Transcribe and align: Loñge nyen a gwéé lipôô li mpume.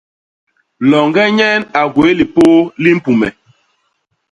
Loñge 0.89 1.23
nyen 1.37 1.61
a 1.79 1.81
gwéé 1.93 2.11
lipôô 2.19 2.55
li 2.81 2.89
mpume. 2.97 3.29